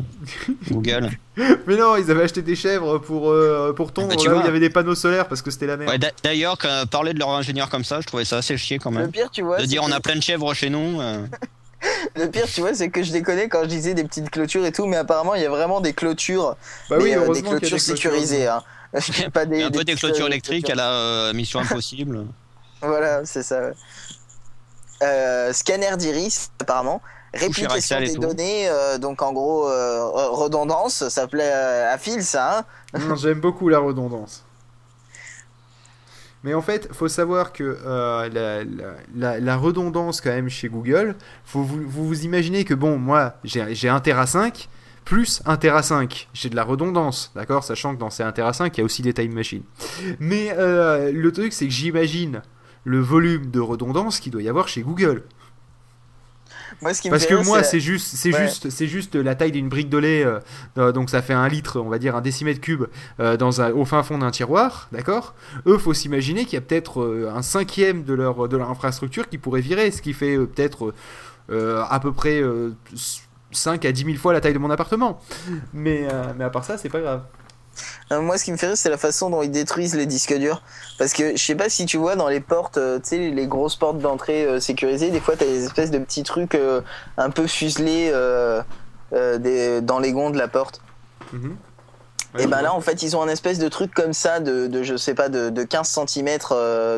Google. 0.70 1.10
Mais 1.66 1.76
non, 1.76 1.96
ils 1.96 2.10
avaient 2.10 2.22
acheté 2.24 2.42
des 2.42 2.54
chèvres 2.56 2.98
pour, 2.98 3.30
euh, 3.30 3.72
pour 3.72 3.92
tondre 3.92 4.08
Bah, 4.10 4.16
tu 4.16 4.26
là 4.26 4.32
où 4.32 4.34
vois. 4.36 4.44
il 4.44 4.46
y 4.46 4.50
avait 4.50 4.60
des 4.60 4.70
panneaux 4.70 4.94
solaires 4.94 5.26
parce 5.28 5.42
que 5.42 5.50
c'était 5.50 5.66
la 5.66 5.76
merde. 5.76 5.90
Ouais, 5.90 5.98
d'a- 5.98 6.10
D'ailleurs, 6.22 6.56
parler 6.90 7.12
de 7.14 7.18
leur 7.18 7.30
ingénieur 7.30 7.68
comme 7.68 7.84
ça, 7.84 8.00
je 8.00 8.06
trouvais 8.06 8.24
ça 8.24 8.38
assez 8.38 8.56
chier 8.56 8.78
quand 8.78 8.90
Le 8.90 8.98
même. 8.98 9.10
pire, 9.10 9.30
tu 9.30 9.42
vois, 9.42 9.58
De 9.58 9.64
dire 9.66 9.82
que- 9.82 9.86
on 9.88 9.92
a 9.92 10.00
plein 10.00 10.16
de 10.16 10.22
chèvres 10.22 10.52
chez 10.54 10.70
nous. 10.70 11.00
euh, 11.00 11.26
le 12.16 12.26
pire, 12.30 12.46
tu 12.46 12.60
vois, 12.60 12.74
c'est 12.74 12.90
que 12.90 13.02
je 13.02 13.12
déconnais 13.12 13.48
quand 13.48 13.62
je 13.62 13.68
disais 13.68 13.94
des 13.94 14.04
petites 14.04 14.30
clôtures 14.30 14.64
et 14.64 14.72
tout, 14.72 14.86
mais 14.86 14.96
apparemment, 14.96 15.34
il 15.34 15.42
y 15.42 15.46
a 15.46 15.50
vraiment 15.50 15.80
des 15.80 15.92
clôtures, 15.92 16.56
bah 16.88 16.96
oui, 17.00 17.10
mais, 17.10 17.16
euh, 17.16 17.32
des 17.32 17.40
y 17.40 17.46
a 17.46 17.48
clôtures 17.48 17.52
des 17.52 17.58
clôtures. 17.58 17.80
sécurisées. 17.80 18.46
Hein. 18.46 18.62
pas 19.32 19.46
des, 19.46 19.58
et 19.58 19.62
un 19.62 19.70
peu 19.70 19.84
des 19.84 19.94
clôtures 19.94 20.24
euh, 20.24 20.28
électriques 20.28 20.68
à 20.70 20.74
la 20.74 20.92
euh, 20.92 21.32
Mission 21.32 21.60
Impossible. 21.60 22.26
Voilà, 22.82 23.24
c'est 23.24 23.42
ça. 23.42 23.60
ouais. 23.60 23.72
Euh, 25.02 25.52
scanner 25.52 25.96
d'iris, 25.96 26.50
apparemment. 26.60 27.00
Réplication 27.34 27.98
des 28.00 28.14
données, 28.14 28.68
euh, 28.68 28.98
donc 28.98 29.22
en 29.22 29.32
gros, 29.32 29.66
euh, 29.66 30.04
redondance, 30.30 31.08
ça 31.08 31.26
plaît 31.26 31.50
à 31.50 31.96
Phil, 31.96 32.22
ça. 32.22 32.66
Hein 32.92 33.16
J'aime 33.16 33.40
beaucoup 33.40 33.68
la 33.68 33.78
redondance. 33.78 34.44
Mais 36.44 36.54
en 36.54 36.62
fait, 36.62 36.88
faut 36.92 37.08
savoir 37.08 37.52
que 37.52 37.78
euh, 37.84 38.64
la, 39.14 39.56
redondance 39.56 40.20
quand 40.20 40.30
même 40.30 40.48
chez 40.48 40.68
Google, 40.68 41.14
vous, 41.52 41.64
vous 41.64 42.24
imaginez 42.24 42.64
que 42.64 42.74
bon, 42.74 42.98
moi 42.98 43.34
j'ai 43.44 43.88
1 43.88 44.00
Tera 44.00 44.26
5 44.26 44.68
plus 45.04 45.42
1 45.46 45.56
Tera 45.56 45.82
5, 45.82 46.28
j'ai 46.32 46.48
de 46.48 46.56
la 46.56 46.62
redondance, 46.62 47.32
d'accord, 47.34 47.64
sachant 47.64 47.94
que 47.94 48.00
dans 48.00 48.10
ces 48.10 48.22
1 48.22 48.32
Tera 48.32 48.52
5 48.52 48.76
il 48.76 48.80
y 48.80 48.82
a 48.82 48.84
aussi 48.84 49.02
des 49.02 49.12
time 49.12 49.32
machines. 49.32 49.64
Mais 50.20 50.52
euh, 50.56 51.12
le 51.12 51.32
truc 51.32 51.52
c'est 51.52 51.66
que 51.66 51.72
j'imagine 51.72 52.42
le 52.84 53.00
volume 53.00 53.50
de 53.50 53.60
redondance 53.60 54.20
qu'il 54.20 54.32
doit 54.32 54.42
y 54.42 54.48
avoir 54.48 54.68
chez 54.68 54.82
Google. 54.82 55.24
Moi, 56.82 56.92
ce 56.94 57.00
qui 57.00 57.08
me 57.08 57.12
Parce 57.12 57.22
fait 57.24 57.30
que 57.30 57.34
rire, 57.36 57.46
moi, 57.46 57.62
c'est 57.62 57.80
juste, 57.80 58.16
c'est 58.16 58.34
Ouais. 58.34 58.42
juste, 58.46 58.68
c'est 58.70 58.88
juste 58.88 59.14
la 59.14 59.34
taille 59.34 59.52
d'une 59.52 59.68
brique 59.68 59.88
de 59.88 59.98
lait, 59.98 60.26
euh, 60.76 60.92
donc 60.92 61.10
ça 61.10 61.22
fait 61.22 61.32
un 61.32 61.48
litre, 61.48 61.80
on 61.80 61.88
va 61.88 61.98
dire 61.98 62.16
un 62.16 62.20
décimètre 62.20 62.60
cube, 62.60 62.84
euh, 63.20 63.36
dans 63.36 63.60
un, 63.62 63.70
au 63.72 63.84
fin 63.84 64.02
fond 64.02 64.18
d'un 64.18 64.30
tiroir, 64.32 64.88
d'accord? 64.92 65.34
Eux, 65.66 65.78
faut 65.78 65.94
s'imaginer 65.94 66.44
qu'il 66.44 66.54
y 66.54 66.56
a 66.56 66.60
peut-être 66.60 67.00
euh, 67.02 67.32
un 67.34 67.42
cinquième 67.42 68.02
de 68.04 68.14
leur, 68.14 68.48
de 68.48 68.56
leur 68.56 68.68
infrastructure 68.70 69.28
qui 69.28 69.38
pourrait 69.38 69.60
virer, 69.60 69.90
ce 69.92 70.02
qui 70.02 70.12
fait 70.12 70.36
peut-être 70.36 70.92
à 71.50 72.00
peu 72.00 72.12
près 72.12 72.40
euh, 72.40 72.70
5 73.50 73.84
à 73.84 73.92
10 73.92 74.04
000 74.04 74.16
fois 74.16 74.32
la 74.32 74.40
taille 74.40 74.54
de 74.54 74.58
mon 74.58 74.70
appartement. 74.70 75.20
Mais, 75.74 76.08
mais 76.36 76.44
à 76.44 76.50
part 76.50 76.64
ça, 76.64 76.78
c'est 76.78 76.88
pas 76.88 77.00
grave. 77.00 77.22
Euh, 78.10 78.20
moi, 78.20 78.36
ce 78.38 78.44
qui 78.44 78.52
me 78.52 78.56
fait 78.56 78.66
rire, 78.68 78.76
c'est 78.76 78.90
la 78.90 78.98
façon 78.98 79.30
dont 79.30 79.42
ils 79.42 79.50
détruisent 79.50 79.94
les 79.94 80.06
disques 80.06 80.34
durs. 80.38 80.62
Parce 80.98 81.12
que 81.12 81.36
je 81.36 81.42
sais 81.44 81.54
pas 81.54 81.68
si 81.68 81.86
tu 81.86 81.96
vois 81.96 82.16
dans 82.16 82.28
les 82.28 82.40
portes, 82.40 82.76
euh, 82.78 82.98
tu 82.98 83.08
sais, 83.10 83.18
les 83.30 83.46
grosses 83.46 83.76
portes 83.76 83.98
d'entrée 83.98 84.44
euh, 84.44 84.60
sécurisées, 84.60 85.10
des 85.10 85.20
fois, 85.20 85.36
t'as 85.36 85.46
des 85.46 85.64
espèces 85.64 85.90
de 85.90 85.98
petits 85.98 86.22
trucs 86.22 86.54
euh, 86.54 86.80
un 87.16 87.30
peu 87.30 87.46
fuselés 87.46 88.12
des- 89.38 89.80
dans 89.82 89.98
les 89.98 90.12
gonds 90.12 90.30
de 90.30 90.38
la 90.38 90.48
porte. 90.48 90.80
Mhm. 91.32 91.56
et 92.38 92.42
Ouais, 92.42 92.46
ben 92.46 92.62
là, 92.62 92.72
en 92.74 92.80
fait, 92.80 93.02
ils 93.02 93.16
ont 93.16 93.22
un 93.22 93.28
espèce 93.28 93.58
de 93.58 93.68
truc 93.68 93.92
comme 93.94 94.12
ça, 94.14 94.40
de, 94.40 94.66
de 94.66 94.82
je 94.82 94.96
sais 94.96 95.14
pas, 95.14 95.28
de, 95.28 95.50
de 95.50 95.62
15 95.64 95.86
cm 96.06 96.38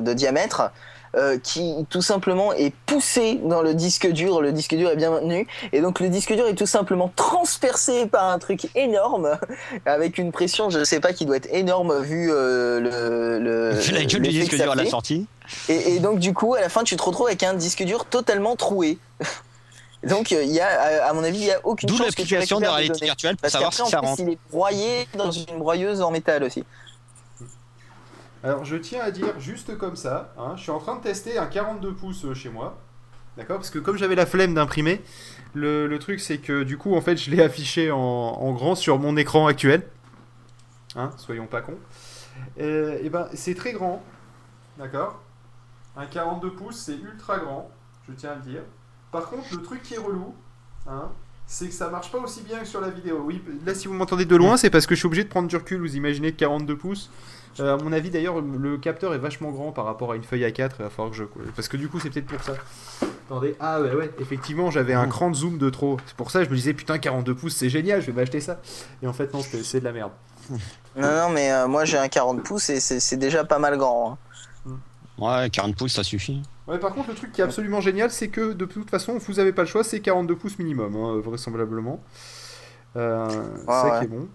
de 0.01 0.13
diamètre. 0.13 0.71
Euh, 1.17 1.39
qui 1.39 1.75
tout 1.91 2.03
simplement 2.03 2.53
est 2.53 2.73
poussé 2.87 3.41
dans 3.45 3.63
le 3.63 3.75
disque 3.75 4.11
dur, 4.11 4.41
le 4.41 4.53
disque 4.53 4.75
dur 4.75 4.91
est 4.91 4.97
bien 4.97 5.11
maintenu, 5.11 5.47
et 5.73 5.81
donc 5.81 6.01
le 6.01 6.09
disque 6.09 6.33
dur 6.35 6.47
est 6.47 6.55
tout 6.55 6.67
simplement 6.67 7.13
transpercé 7.15 8.07
par 8.07 8.31
un 8.31 8.39
truc 8.39 8.69
énorme, 8.75 9.39
avec 9.87 10.19
une 10.19 10.33
pression, 10.33 10.71
je 10.71 10.83
sais 10.85 11.01
pas, 11.01 11.13
qui 11.13 11.27
doit 11.27 11.37
être 11.37 11.49
énorme 11.53 12.01
vu 12.03 12.31
euh, 12.33 12.81
le, 12.81 13.39
le, 13.39 13.71
la 13.93 14.05
gueule 14.05 14.23
du 14.23 14.29
disque 14.31 14.55
dur 14.57 14.73
à 14.73 14.75
la 14.75 14.87
sortie. 14.87 15.27
Et, 15.69 15.97
et 15.97 16.01
donc 16.01 16.19
du 16.19 16.33
coup, 16.35 16.55
à 16.55 16.61
la 16.61 16.69
fin, 16.69 16.85
tu 16.85 16.97
te 16.97 17.03
retrouves 17.03 17.27
avec 17.27 17.43
un 17.43 17.55
disque 17.55 17.83
dur 17.85 18.05
totalement 18.07 18.57
troué. 18.57 18.99
donc 20.05 20.33
euh, 20.33 20.43
il 20.43 20.51
y 20.53 20.61
a, 20.61 21.07
à- 21.07 21.13
mon 21.13 21.23
avis, 21.25 21.39
il 21.39 21.45
y 21.47 21.51
a 21.53 21.61
aucune 21.65 21.89
D'où 21.89 21.97
chance 21.97 22.09
que 22.15 22.23
tu 22.23 22.35
l'application 22.35 22.57
de 22.59 22.63
des 22.65 22.69
réalité 22.71 23.05
virtuelle 23.05 23.37
pour 23.37 23.43
Parce 23.43 23.53
savoir 23.53 23.73
si 23.73 23.83
ça 23.91 24.01
il 24.19 24.31
est 24.31 24.39
broyé 24.51 25.09
dans 25.17 25.31
une 25.31 25.59
broyeuse 25.59 26.03
en 26.03 26.11
métal 26.11 26.43
aussi. 26.45 26.65
Alors 28.45 28.63
je 28.67 28.77
tiens 28.77 29.01
à 29.01 29.11
dire 29.11 29.41
juste 29.41 29.79
comme 29.79 29.97
ça, 29.97 30.35
hein, 30.37 30.53
je 30.57 30.63
suis 30.63 30.71
en 30.71 30.79
train 30.79 30.97
de 30.97 31.01
tester 31.01 31.39
un 31.39 31.47
42 31.47 31.95
pouces 31.95 32.27
euh, 32.27 32.35
chez 32.35 32.51
moi. 32.51 32.79
D'accord? 33.39 33.57
Parce 33.57 33.71
que 33.71 33.79
comme 33.79 33.97
j'avais 33.97 34.15
la 34.15 34.27
flemme 34.27 34.53
d'imprimer, 34.53 35.03
le, 35.55 35.87
le 35.87 35.99
truc 35.99 36.21
c'est 36.21 36.37
que 36.37 36.63
du 36.63 36.77
coup 36.77 36.95
en 36.95 37.01
fait 37.01 37.17
je 37.17 37.31
l'ai 37.31 37.43
affiché 37.43 37.91
en, 37.91 37.99
en 37.99 38.53
grand 38.53 38.75
sur 38.75 38.99
mon 38.99 39.17
écran 39.17 39.47
actuel. 39.47 39.89
Hein, 40.95 41.11
soyons 41.17 41.47
pas 41.47 41.63
cons. 41.63 41.79
Euh, 42.61 42.99
et 43.03 43.09
ben 43.09 43.29
c'est 43.33 43.55
très 43.55 43.73
grand. 43.73 44.05
D'accord? 44.79 45.23
Un 45.97 46.05
42 46.05 46.51
pouces 46.51 46.77
c'est 46.77 46.97
ultra 46.97 47.39
grand, 47.39 47.71
je 48.07 48.13
tiens 48.13 48.33
à 48.33 48.35
le 48.35 48.43
dire. 48.43 48.63
Par 49.11 49.31
contre 49.31 49.47
le 49.57 49.63
truc 49.63 49.83
qui 49.83 49.95
est 49.95 49.99
relou, 49.99 50.35
hein, 50.87 51.11
c'est 51.47 51.69
que 51.69 51.75
ça 51.75 51.89
marche 51.89 52.13
pas 52.13 52.19
aussi 52.19 52.43
bien 52.43 52.59
que 52.59 52.67
sur 52.67 52.83
la 52.83 52.91
vidéo. 52.91 53.23
Oui, 53.25 53.43
là 53.65 53.75
si 53.75 53.89
vous 53.89 53.95
m'entendez 53.95 54.27
de 54.27 54.37
loin 54.37 54.59
c'est 54.59 54.69
parce 54.69 54.87
que 54.87 54.95
je 54.95 54.99
suis 54.99 55.07
obligé 55.07 55.25
de 55.25 55.31
prendre 55.31 55.49
du 55.49 55.57
recul, 55.57 55.81
vous 55.81 55.97
imaginez 55.97 56.31
que 56.31 56.37
42 56.37 56.77
pouces. 56.77 57.11
Euh, 57.61 57.75
à 57.75 57.77
mon 57.83 57.93
avis, 57.93 58.11
d'ailleurs, 58.11 58.41
le 58.41 58.79
capteur 58.79 59.15
est 59.15 59.19
vachement 59.19 59.51
grand 59.51 59.73
par 59.73 59.85
rapport 59.85 60.13
à 60.13 60.17
une 60.17 60.25
feuille 60.25 60.43
A4. 60.43 60.73
Il 60.79 60.83
va 60.83 60.91
falloir 60.91 61.11
que 61.11 61.17
je... 61.17 61.25
Parce 61.55 61.69
que 61.69 61.77
du 61.77 61.89
coup, 61.89 62.01
c'est 62.01 62.11
peut-être 62.11 62.27
pour 62.27 62.43
ça. 62.43 62.55
Attendez. 63.27 63.55
Ah, 63.61 63.81
ouais, 63.81 63.95
ouais. 63.95 64.11
Effectivement, 64.21 64.71
j'avais 64.71 64.95
un 64.95 65.07
cran 65.07 65.31
de 65.31 65.37
zoom 65.37 65.59
de 65.59 65.71
trop. 65.71 65.97
C'est 66.07 66.17
pour 66.17 66.31
ça 66.31 66.41
que 66.41 66.47
je 66.47 66.51
me 66.51 66.57
disais, 66.57 66.75
putain, 66.75 66.99
42 66.99 67.35
pouces, 67.35 67.55
c'est 67.57 67.71
génial, 67.71 68.01
je 68.01 68.07
vais 68.07 68.13
m'acheter 68.13 68.41
ça. 68.41 68.61
Et 69.03 69.07
en 69.07 69.13
fait, 69.13 69.33
non, 69.33 69.41
c'est 69.43 69.81
de 69.81 69.85
la 69.85 69.93
merde. 69.93 70.13
Non, 70.97 71.11
non, 71.11 71.29
mais 71.31 71.51
euh, 71.51 71.67
moi 71.67 71.85
j'ai 71.85 71.99
un 71.99 72.07
40 72.07 72.45
pouces 72.45 72.71
et 72.71 72.79
c'est 72.79 73.17
déjà 73.17 73.43
pas 73.43 73.59
mal 73.59 73.77
grand. 73.77 74.17
hein. 74.69 74.77
Ouais, 75.19 75.51
40 75.51 75.75
pouces, 75.75 75.95
ça 75.95 76.05
suffit. 76.05 76.41
Ouais, 76.69 76.79
par 76.79 76.95
contre, 76.95 77.09
le 77.09 77.15
truc 77.17 77.33
qui 77.33 77.41
est 77.41 77.45
absolument 77.45 77.81
génial, 77.81 78.13
c'est 78.13 78.29
que 78.29 78.53
de 78.53 78.65
toute 78.65 78.91
façon, 78.91 79.19
vous 79.19 79.41
avez 79.41 79.53
pas 79.53 79.63
le 79.63 79.69
choix, 79.69 79.83
c'est 79.83 79.99
42 79.99 80.37
pouces 80.37 80.57
minimum, 80.57 80.95
hein, 80.95 81.21
vraisemblablement. 81.21 82.01
Euh, 82.97 83.29
c'est 83.59 83.67
ça 83.67 83.85
ouais. 83.93 83.99
qui 83.99 84.05
est 84.05 84.09
bon. 84.09 84.29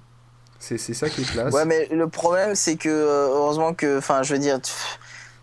C'est 0.59 0.77
ça 0.77 1.09
qui 1.09 1.21
est 1.21 1.31
classe. 1.31 1.53
Ouais, 1.53 1.65
mais 1.65 1.87
le 1.91 2.07
problème 2.09 2.53
c'est 2.55 2.75
que 2.75 2.89
euh, 2.89 3.29
heureusement 3.29 3.73
que, 3.73 3.97
enfin, 3.97 4.23
je 4.23 4.33
veux 4.33 4.39
dire. 4.39 4.59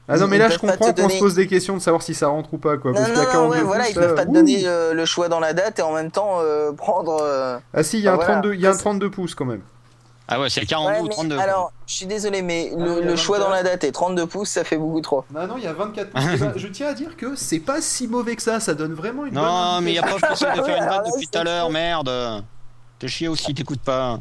ah 0.08 0.18
non, 0.18 0.28
mais 0.28 0.38
là, 0.38 0.48
je 0.50 0.58
comprends 0.58 0.92
qu'on 0.92 1.08
se 1.08 1.18
pose 1.18 1.34
des 1.34 1.46
questions 1.46 1.74
de 1.76 1.80
savoir 1.82 2.02
si 2.02 2.14
ça 2.14 2.28
rentre 2.28 2.52
ou 2.54 2.58
pas, 2.58 2.76
quoi. 2.76 2.92
Non, 2.92 2.98
parce 2.98 3.10
non, 3.12 3.22
non, 3.24 3.30
42 3.32 3.56
ouais, 3.56 3.62
voilà, 3.62 3.84
pouces, 3.84 3.92
ils 3.92 3.98
peuvent 3.98 4.14
pas 4.14 4.26
te 4.26 4.30
donner 4.30 4.62
le 4.64 5.04
choix 5.06 5.28
dans 5.28 5.40
la 5.40 5.52
date 5.54 5.78
et 5.78 5.82
en 5.82 5.92
même 5.92 6.10
temps 6.10 6.38
euh, 6.40 6.72
prendre. 6.72 7.18
euh, 7.22 7.58
Ah 7.74 7.82
si, 7.82 7.98
il 7.98 8.04
y 8.04 8.08
a 8.08 8.12
Ah, 8.12 8.14
un 8.14 8.16
voilà. 8.16 8.32
32, 8.34 8.54
il 8.54 8.60
y 8.60 8.66
a 8.66 8.68
un 8.68 8.72
Après, 8.72 8.82
32 8.82 9.10
pouces 9.10 9.34
quand 9.34 9.46
même. 9.46 9.62
Ah 10.28 10.40
ouais, 10.40 10.50
c'est 10.50 10.66
42 10.66 10.92
Ouais, 10.92 11.00
ou 11.00 11.04
mais 11.04 11.14
32. 11.14 11.34
quoi. 11.36 11.44
alors, 11.44 11.72
je 11.86 11.94
suis 11.94 12.06
désolé, 12.06 12.42
mais 12.42 12.72
Ah 12.72 12.78
le, 13.00 13.16
choix 13.16 13.38
24. 13.38 13.40
dans 13.48 13.50
la 13.56 13.62
date 13.62 13.84
et 13.84 13.92
32 13.92 14.26
pouces, 14.26 14.48
ça 14.50 14.64
fait 14.64 14.76
beaucoup 14.76 15.00
trop. 15.00 15.24
Non, 15.32 15.46
non, 15.46 15.54
il 15.56 15.62
y 15.64 15.68
a 15.68 15.72
24 15.72 16.10
pouces. 16.10 16.24
Eh 16.34 16.36
ben, 16.36 16.52
je 16.56 16.66
tiens 16.68 16.88
à 16.88 16.94
dire 16.94 17.16
que 17.16 17.34
c'est 17.36 17.60
pas 17.60 17.80
si 17.80 18.06
mauvais 18.08 18.34
que 18.36 18.42
ça, 18.42 18.58
ça 18.60 18.74
donne 18.74 18.92
vraiment 18.92 19.24
une 19.24 19.34
bonne 19.34 19.42
Non, 19.42 19.80
mais 19.80 19.92
il 19.92 19.94
y 19.94 19.98
a 19.98 20.02
pas 20.02 20.18
possible 20.28 20.50
de 20.56 20.62
faire 20.62 20.76
une 20.78 20.84
là, 20.84 21.02
depuis 21.06 21.26
tout 21.28 21.38
à 21.38 21.44
l'heure, 21.44 21.70
merde. 21.70 22.10
T'es 22.98 23.08
chier 23.08 23.28
aussi, 23.28 23.54
t'écoutes 23.54 23.82
pas. 23.82 24.18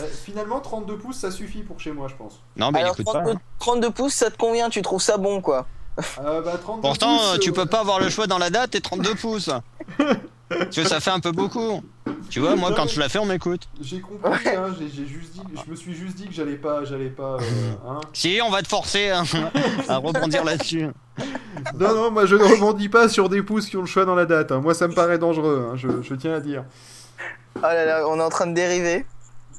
Euh, 0.00 0.06
finalement, 0.24 0.60
32 0.60 0.98
pouces, 0.98 1.16
ça 1.18 1.30
suffit 1.30 1.62
pour 1.62 1.80
chez 1.80 1.90
moi, 1.92 2.08
je 2.08 2.14
pense. 2.14 2.40
Non, 2.56 2.70
mais 2.70 2.80
il 2.80 2.82
Alors, 2.82 2.94
écoute 2.94 3.06
pas. 3.12 3.22
32, 3.22 3.38
32 3.58 3.90
pouces, 3.90 4.14
ça 4.14 4.30
te 4.30 4.36
convient, 4.36 4.68
tu 4.68 4.82
trouves 4.82 5.00
ça 5.00 5.16
bon, 5.16 5.40
quoi. 5.40 5.66
Euh, 6.22 6.42
bah, 6.42 6.58
32 6.60 6.82
Pourtant, 6.82 7.16
pouces, 7.16 7.34
euh, 7.34 7.38
tu 7.38 7.50
euh, 7.50 7.52
peux 7.54 7.66
pas 7.66 7.80
avoir 7.80 7.98
le 8.00 8.10
choix 8.10 8.26
dans 8.26 8.38
la 8.38 8.50
date 8.50 8.74
et 8.74 8.80
32 8.80 9.14
pouces. 9.14 9.50
Parce 10.48 10.76
que 10.76 10.84
ça 10.84 11.00
fait 11.00 11.10
un 11.10 11.18
peu 11.18 11.32
beaucoup. 11.32 11.82
Tu 12.30 12.38
vois, 12.38 12.54
moi, 12.54 12.72
quand 12.76 12.86
je 12.86 13.00
la 13.00 13.08
fais, 13.08 13.18
on 13.18 13.24
m'écoute. 13.24 13.68
J'ai 13.80 14.00
compris, 14.00 14.48
hein, 14.48 14.72
j'ai 14.78 14.88
j'ai 14.88 15.06
juste 15.06 15.32
dit, 15.32 15.40
je 15.64 15.70
me 15.70 15.74
suis 15.74 15.92
juste 15.92 16.14
dit 16.16 16.28
que 16.28 16.32
j'allais 16.34 16.54
pas, 16.54 16.84
j'allais 16.84 17.08
pas, 17.08 17.36
euh, 17.36 17.40
hein. 17.88 18.00
Si, 18.12 18.38
on 18.44 18.50
va 18.50 18.62
te 18.62 18.68
forcer 18.68 19.10
hein, 19.10 19.24
à 19.88 19.96
rebondir 19.96 20.44
là-dessus. 20.44 20.88
Non, 21.74 21.94
non, 21.94 22.10
moi 22.12 22.26
je 22.26 22.36
ne 22.36 22.44
rebondis 22.44 22.88
pas 22.88 23.08
sur 23.08 23.28
des 23.28 23.42
pouces 23.42 23.66
qui 23.66 23.76
ont 23.76 23.80
le 23.80 23.86
choix 23.86 24.04
dans 24.04 24.14
la 24.14 24.26
date. 24.26 24.52
hein. 24.52 24.60
Moi, 24.60 24.74
ça 24.74 24.86
me 24.86 24.94
paraît 24.94 25.18
dangereux, 25.18 25.68
hein, 25.72 25.76
je, 25.76 25.88
je 26.02 26.14
tiens 26.14 26.34
à 26.34 26.40
dire. 26.40 26.64
Oh 27.56 27.62
là 27.62 27.84
là, 27.84 28.08
on 28.08 28.18
est 28.20 28.22
en 28.22 28.28
train 28.28 28.46
de 28.46 28.54
dériver. 28.54 29.04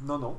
Non, 0.04 0.18
non. 0.20 0.36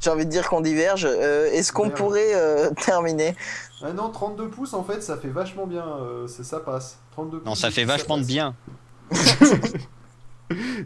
J'ai 0.00 0.10
envie 0.10 0.26
de 0.26 0.30
dire 0.30 0.48
qu'on 0.48 0.60
diverge. 0.60 1.06
Euh, 1.10 1.46
Est-ce 1.52 1.72
qu'on 1.72 1.88
pourrait 1.90 2.34
euh, 2.34 2.70
terminer? 2.84 3.34
Ah 3.82 3.92
non, 3.92 4.10
32 4.10 4.48
pouces, 4.48 4.74
en 4.74 4.84
fait, 4.84 5.02
ça 5.02 5.16
fait 5.16 5.28
vachement 5.28 5.66
bien, 5.66 5.84
euh, 5.86 6.26
c'est- 6.26 6.44
ça 6.44 6.60
passe. 6.60 6.98
32 7.12 7.38
Non, 7.38 7.52
pouces, 7.52 7.60
ça 7.60 7.70
fait 7.70 7.84
vachement 7.84 8.18
de 8.18 8.24
bien. 8.24 8.54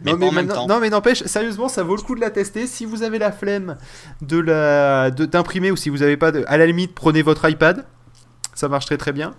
non, 0.05 0.17
pas 0.17 0.25
en 0.25 0.31
même 0.31 0.45
non- 0.47 0.53
temps. 0.53 0.67
non, 0.67 0.79
mais 0.79 0.89
n'empêche, 0.89 1.23
sérieusement, 1.25 1.67
ça 1.67 1.83
vaut 1.83 1.95
le 1.95 2.01
coup 2.01 2.15
de 2.15 2.21
la 2.21 2.29
tester. 2.29 2.65
Si 2.67 2.85
vous 2.85 3.03
avez 3.03 3.19
la 3.19 3.31
flemme 3.31 3.77
de 4.21 4.39
la 4.39 5.11
de- 5.11 5.25
d'imprimer 5.25 5.71
ou 5.71 5.75
si 5.75 5.89
vous 5.89 6.01
avez 6.01 6.17
pas 6.17 6.31
de, 6.31 6.43
à 6.47 6.57
la 6.57 6.65
limite, 6.65 6.95
prenez 6.95 7.21
votre 7.21 7.47
iPad. 7.49 7.85
Ça 8.59 8.67
marche 8.67 8.85
très 8.85 8.97
très 8.97 9.13
bien. 9.13 9.33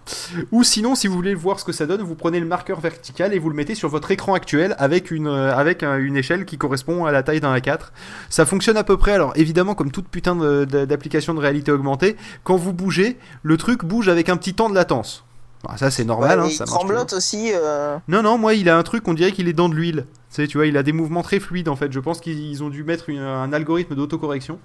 Ou 0.50 0.64
sinon, 0.64 0.94
si 0.94 1.06
vous 1.06 1.14
voulez 1.14 1.34
voir 1.34 1.60
ce 1.60 1.64
que 1.64 1.72
ça 1.72 1.86
donne, 1.86 2.00
vous 2.02 2.14
prenez 2.14 2.40
le 2.40 2.46
marqueur 2.46 2.80
vertical 2.80 3.34
et 3.34 3.38
vous 3.38 3.50
le 3.50 3.54
mettez 3.54 3.74
sur 3.74 3.88
votre 3.88 4.10
écran 4.10 4.34
actuel 4.34 4.74
avec 4.78 5.10
une, 5.10 5.26
euh, 5.26 5.54
avec 5.54 5.82
un- 5.82 5.98
une 5.98 6.16
échelle 6.16 6.44
qui 6.46 6.56
correspond 6.56 7.04
à 7.04 7.12
la 7.12 7.22
taille 7.22 7.40
d'un 7.40 7.52
A4. 7.54 7.92
Ça 8.30 8.46
fonctionne 8.46 8.76
à 8.78 8.84
peu 8.84 8.96
près, 8.96 9.12
alors 9.12 9.32
évidemment, 9.36 9.74
comme 9.74 9.90
toute 9.90 10.08
putain 10.08 10.34
de- 10.36 10.64
d'application 10.64 11.34
de 11.34 11.40
réalité 11.40 11.70
augmentée, 11.70 12.16
quand 12.44 12.56
vous 12.56 12.72
bougez, 12.72 13.18
le 13.42 13.56
truc 13.56 13.84
bouge 13.84 14.08
avec 14.08 14.28
un 14.28 14.36
petit 14.38 14.54
temps 14.54 14.70
de 14.70 14.74
latence. 14.74 15.24
Bah, 15.62 15.74
ça 15.76 15.90
c'est 15.90 16.04
normal, 16.04 16.40
Ouais, 16.40 16.46
hein, 16.46 16.48
ça 16.48 16.64
il 16.64 16.70
marche 16.70 16.70
tremblote 16.70 17.12
aussi. 17.12 17.50
euh, 17.54 17.98
non, 18.08 18.22
non, 18.22 18.38
moi, 18.38 18.54
il 18.54 18.70
a 18.70 18.78
un 18.78 18.82
truc, 18.82 19.06
on 19.06 19.12
dirait 19.12 19.32
qu'il 19.32 19.46
est 19.48 19.52
dans 19.52 19.68
de 19.68 19.74
l'huile. 19.74 20.06
Tu 20.30 20.36
sais, 20.36 20.46
tu 20.46 20.56
vois, 20.56 20.66
il 20.66 20.76
a 20.78 20.82
des 20.82 20.92
mouvements 20.92 21.22
très 21.22 21.40
fluides, 21.40 21.68
en 21.68 21.76
fait. 21.76 21.92
Je 21.92 22.00
pense 22.00 22.20
qu'ils 22.20 22.62
ont 22.64 22.70
dû 22.70 22.84
mettre 22.84 23.10
une- 23.10 23.18
un 23.18 23.52
algorithme 23.52 23.94
d'autocorrection. 23.94 24.58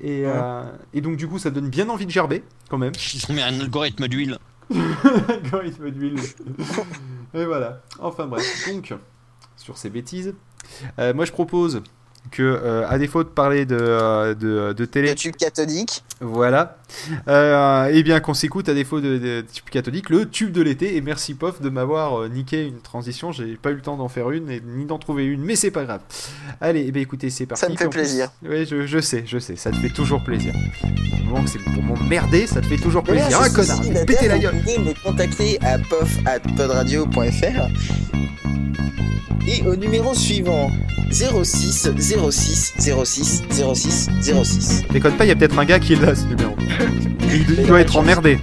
Et, 0.00 0.22
euh, 0.26 0.64
et 0.92 1.00
donc, 1.00 1.16
du 1.16 1.28
coup, 1.28 1.38
ça 1.38 1.50
donne 1.50 1.68
bien 1.68 1.88
envie 1.88 2.06
de 2.06 2.10
gerber, 2.10 2.42
quand 2.68 2.78
même. 2.78 2.92
Ils 3.14 3.30
ont 3.30 3.34
mis 3.34 3.42
un 3.42 3.60
algorithme 3.60 4.08
d'huile. 4.08 4.38
algorithme 5.28 5.90
d'huile. 5.90 6.18
et 7.34 7.44
voilà. 7.44 7.82
Enfin, 7.98 8.26
bref. 8.26 8.68
Donc, 8.68 8.94
sur 9.56 9.76
ces 9.78 9.90
bêtises, 9.90 10.34
euh, 10.98 11.14
moi, 11.14 11.24
je 11.24 11.32
propose 11.32 11.82
que, 12.30 12.42
euh, 12.42 12.88
à 12.88 12.98
défaut 12.98 13.22
de 13.22 13.28
parler 13.28 13.64
de, 13.66 13.76
euh, 13.78 14.34
de, 14.34 14.72
de 14.72 14.84
télé, 14.84 15.10
Le 15.10 15.14
tube 15.14 15.36
cathodique. 15.36 16.02
voilà. 16.20 16.78
Euh, 17.28 17.86
et 17.86 18.02
bien 18.02 18.20
qu'on 18.20 18.34
s'écoute 18.34 18.68
à 18.68 18.74
défaut 18.74 19.00
de, 19.00 19.18
de 19.18 19.44
tube 19.52 19.66
catholique, 19.70 20.10
le 20.10 20.28
tube 20.28 20.50
de 20.52 20.62
l'été. 20.62 20.96
Et 20.96 21.00
merci 21.00 21.34
Pof 21.34 21.60
de 21.60 21.68
m'avoir 21.68 22.22
euh, 22.22 22.28
niqué 22.28 22.64
une 22.66 22.80
transition. 22.80 23.30
J'ai 23.32 23.56
pas 23.56 23.70
eu 23.70 23.74
le 23.74 23.80
temps 23.82 23.96
d'en 23.96 24.08
faire 24.08 24.30
une 24.30 24.50
et 24.50 24.60
ni 24.64 24.84
d'en 24.84 24.98
trouver 24.98 25.24
une, 25.26 25.42
mais 25.42 25.54
c'est 25.56 25.70
pas 25.70 25.84
grave. 25.84 26.00
Allez, 26.60 26.84
eh 26.88 26.92
ben, 26.92 27.02
écoutez, 27.02 27.30
c'est 27.30 27.46
parti. 27.46 27.64
Ça 27.64 27.68
me 27.70 27.76
fait 27.76 27.88
plaisir. 27.88 28.30
Oui, 28.42 28.66
je, 28.66 28.86
je 28.86 28.98
sais, 29.00 29.24
je 29.26 29.38
sais, 29.38 29.56
ça 29.56 29.70
te 29.70 29.76
fait 29.76 29.90
toujours 29.90 30.22
plaisir. 30.24 30.54
Bon, 31.28 31.46
c'est 31.46 31.58
pour 31.58 31.82
m'emmerder, 31.82 32.46
ça 32.46 32.60
te 32.60 32.66
fait 32.66 32.76
toujours 32.78 33.02
plaisir. 33.02 33.24
D'ailleurs, 33.24 33.42
Un 33.42 33.44
suis 33.44 33.54
connard, 33.54 34.06
péter 34.06 34.28
la 34.28 34.36
vous 34.36 34.42
gueule. 34.42 34.60
pouvez 34.62 34.78
me 34.78 34.94
contacter 35.02 35.58
à 35.62 35.78
pof 35.78 36.10
at 36.26 36.40
podradio.fr 36.40 37.68
et 39.46 39.66
au 39.66 39.76
numéro 39.76 40.14
suivant 40.14 40.70
06 41.10 41.90
06 41.98 42.74
06 42.78 43.42
06 43.50 44.10
06. 44.22 44.82
Déconne 44.92 45.16
pas, 45.16 45.24
il 45.24 45.28
y 45.28 45.30
a 45.30 45.36
peut-être 45.36 45.58
un 45.58 45.64
gars 45.64 45.78
qui 45.78 45.92
est 45.94 46.00
là, 46.00 46.14
ce 46.14 46.24
numéro. 46.24 46.54
il, 47.32 47.56
il 47.60 47.66
doit 47.66 47.80
être 47.80 47.96
emmerdé. 47.96 48.38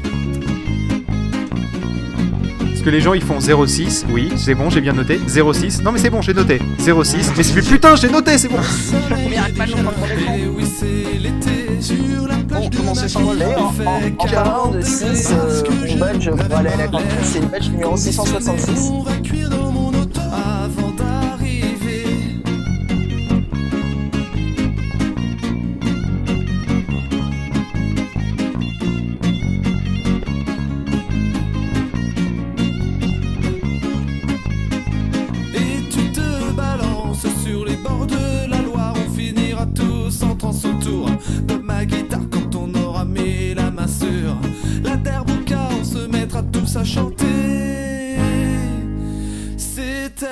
Parce 2.59 2.81
que 2.81 2.89
les 2.89 3.01
gens 3.01 3.13
ils 3.13 3.21
font 3.21 3.39
06, 3.39 4.05
oui, 4.09 4.31
c'est 4.37 4.55
bon, 4.55 4.69
j'ai 4.71 4.81
bien 4.81 4.93
noté. 4.93 5.19
06, 5.27 5.83
non 5.83 5.91
mais 5.91 5.99
c'est 5.99 6.09
bon, 6.09 6.21
j'ai 6.21 6.33
noté. 6.33 6.59
06, 6.79 7.31
mais 7.37 7.43
c'est 7.43 7.55
mais 7.55 7.61
putain, 7.61 7.95
j'ai 7.95 8.09
noté, 8.09 8.37
c'est 8.39 8.47
bon. 8.47 8.57
Bon, 12.47 12.69
commencez 12.75 13.07
sans 13.07 13.21
en, 13.21 13.33
en 14.17 14.27
parlant 14.27 14.71
de 14.71 14.81
6, 14.81 15.29
euh, 15.31 15.63
mon 15.87 15.95
badge 15.97 16.29
pour 16.29 16.57
aller 16.57 16.69
à 16.69 16.75
la 16.77 16.87
cantine, 16.87 17.07
c'est 17.23 17.39
le 17.39 17.45
badge 17.45 17.69
numéro 17.69 17.95
666. 17.95 18.91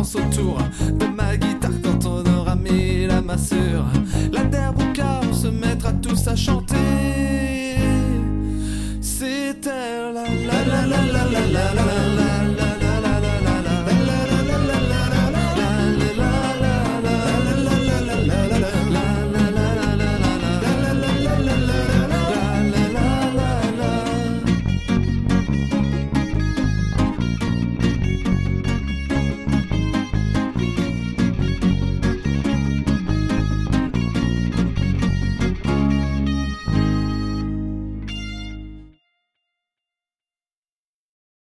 autour 0.00 0.58
de 0.98 1.06
ma 1.06 1.36
guitare 1.36 1.70
quand 1.82 2.06
on 2.06 2.24
aura 2.38 2.56
mis 2.56 3.06
la 3.06 3.20
massure. 3.20 3.84
La 4.32 4.44
terre 4.44 4.72
bouca, 4.72 5.20
on 5.28 5.34
se 5.34 5.48
mettra 5.48 5.92
tous 5.92 6.26
à 6.26 6.36
chanter. 6.36 6.69